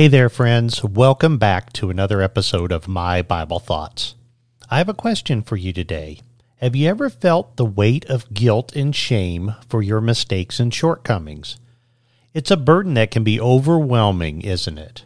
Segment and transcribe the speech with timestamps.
[0.00, 0.82] Hey there, friends.
[0.82, 4.14] Welcome back to another episode of My Bible Thoughts.
[4.70, 6.20] I have a question for you today.
[6.56, 11.58] Have you ever felt the weight of guilt and shame for your mistakes and shortcomings?
[12.32, 15.04] It's a burden that can be overwhelming, isn't it?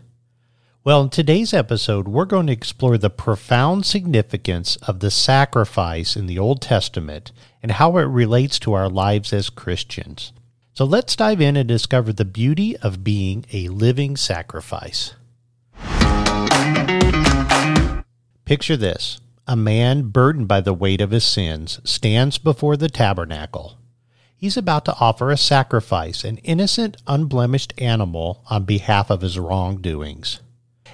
[0.85, 6.27] Well, in today's episode, we're going to explore the profound significance of the sacrifice in
[6.27, 7.33] the Old Testament
[7.65, 10.33] and how it relates to our lives as Christians.
[10.77, 15.15] So let's dive in and discover the beauty of being a living sacrifice.
[18.45, 23.79] Picture this a man burdened by the weight of his sins stands before the tabernacle.
[24.35, 30.41] He's about to offer a sacrifice, an innocent, unblemished animal on behalf of his wrongdoings.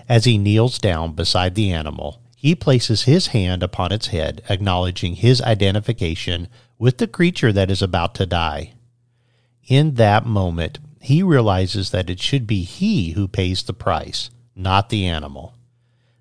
[0.07, 5.15] As he kneels down beside the animal, he places his hand upon its head, acknowledging
[5.15, 8.75] his identification with the creature that is about to die
[9.67, 14.89] in that moment, he realizes that it should be he who pays the price, not
[14.89, 15.55] the animal.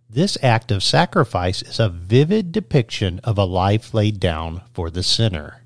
[0.10, 5.04] This act of sacrifice is a vivid depiction of a life laid down for the
[5.04, 5.62] sinner.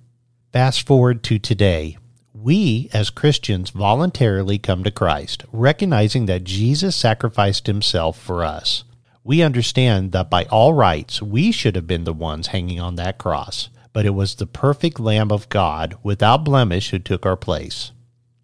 [0.51, 1.97] Fast forward to today.
[2.33, 8.83] We, as Christians, voluntarily come to Christ, recognizing that Jesus sacrificed himself for us.
[9.23, 13.17] We understand that by all rights, we should have been the ones hanging on that
[13.17, 17.91] cross but it was the perfect Lamb of God without blemish who took our place.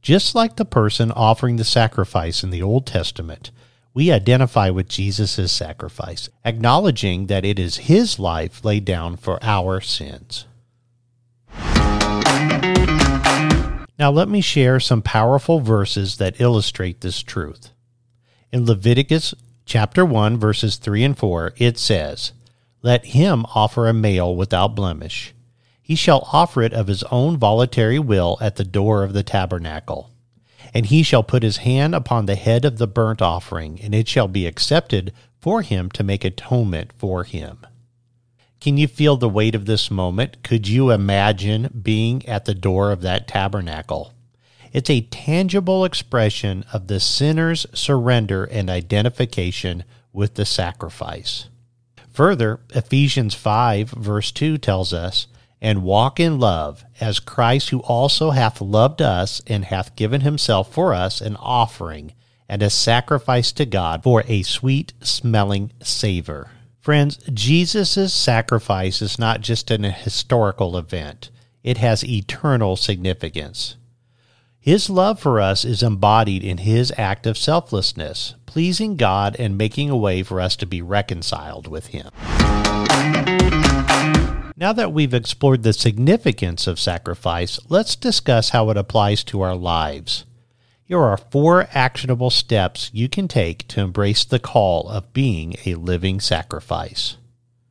[0.02, 3.52] Just like the person offering the sacrifice in the Old Testament,
[3.94, 9.81] we identify with Jesus' sacrifice, acknowledging that it is his life laid down for our
[9.81, 10.45] sins.
[13.97, 17.72] Now, let me share some powerful verses that illustrate this truth.
[18.53, 19.33] In Leviticus
[19.66, 22.31] chapter 1, verses 3 and 4, it says,
[22.81, 25.33] Let him offer a male without blemish
[25.90, 30.12] he shall offer it of his own voluntary will at the door of the tabernacle.
[30.72, 34.08] And he shall put his hand upon the head of the burnt offering, and it
[34.08, 37.66] shall be accepted for him to make atonement for him.
[38.62, 40.44] Can you feel the weight of this moment?
[40.44, 44.14] Could you imagine being at the door of that tabernacle?
[44.71, 51.50] It's a tangible expression of the sinner's surrender and identification with the sacrifice.
[52.11, 55.26] Further, Ephesians 5, verse 2 tells us,
[55.61, 60.73] and walk in love, as Christ, who also hath loved us and hath given himself
[60.73, 62.14] for us an offering
[62.47, 66.49] and a sacrifice to God for a sweet smelling savor.
[66.80, 71.30] Friends, Jesus' sacrifice is not just an historical event,
[71.61, 73.76] it has eternal significance.
[74.61, 79.89] His love for us is embodied in his act of selflessness, pleasing God and making
[79.89, 82.09] a way for us to be reconciled with him.
[84.59, 89.55] Now that we've explored the significance of sacrifice, let's discuss how it applies to our
[89.55, 90.25] lives.
[90.83, 95.75] Here are four actionable steps you can take to embrace the call of being a
[95.75, 97.15] living sacrifice.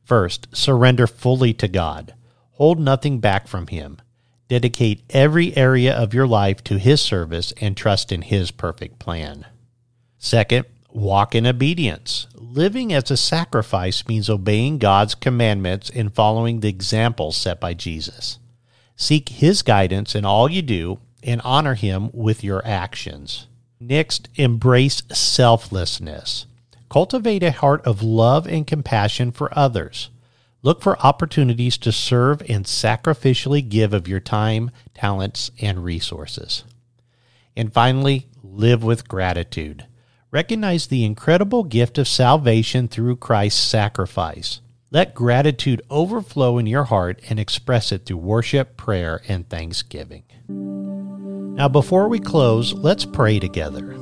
[0.03, 2.15] First, surrender fully to God.
[2.53, 3.99] Hold nothing back from Him.
[4.47, 9.45] Dedicate every area of your life to His service and trust in His perfect plan.
[10.17, 12.27] Second, walk in obedience.
[12.35, 18.39] Living as a sacrifice means obeying God's commandments and following the examples set by Jesus.
[18.95, 23.47] Seek His guidance in all you do and honor Him with your actions.
[23.79, 26.45] Next, embrace selflessness.
[26.89, 30.09] Cultivate a heart of love and compassion for others.
[30.61, 36.65] Look for opportunities to serve and sacrificially give of your time, talents, and resources.
[37.55, 39.85] And finally, live with gratitude.
[40.31, 44.61] Recognize the incredible gift of salvation through Christ's sacrifice.
[44.91, 50.23] Let gratitude overflow in your heart and express it through worship, prayer, and thanksgiving.
[50.47, 53.93] Now, before we close, let's pray together.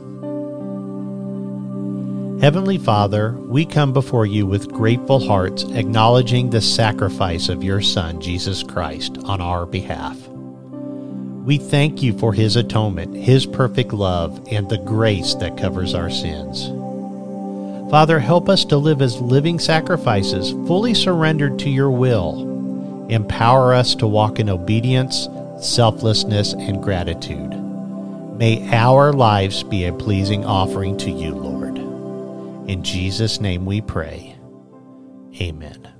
[2.41, 8.19] Heavenly Father, we come before you with grateful hearts, acknowledging the sacrifice of your Son,
[8.19, 10.17] Jesus Christ, on our behalf.
[11.47, 16.09] We thank you for his atonement, his perfect love, and the grace that covers our
[16.09, 16.68] sins.
[17.90, 23.08] Father, help us to live as living sacrifices, fully surrendered to your will.
[23.09, 25.29] Empower us to walk in obedience,
[25.61, 27.52] selflessness, and gratitude.
[28.38, 31.78] May our lives be a pleasing offering to you, Lord.
[32.70, 34.35] In Jesus' name we pray.
[35.40, 35.97] Amen.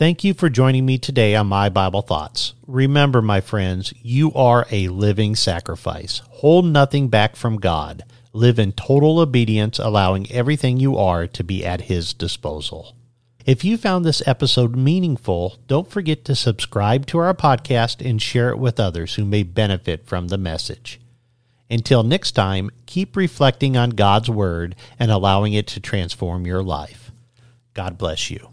[0.00, 2.54] Thank you for joining me today on My Bible Thoughts.
[2.66, 6.22] Remember, my friends, you are a living sacrifice.
[6.30, 8.04] Hold nothing back from God.
[8.32, 12.96] Live in total obedience, allowing everything you are to be at His disposal.
[13.44, 18.48] If you found this episode meaningful, don't forget to subscribe to our podcast and share
[18.48, 20.98] it with others who may benefit from the message.
[21.68, 27.12] Until next time, keep reflecting on God's Word and allowing it to transform your life.
[27.74, 28.48] God bless you.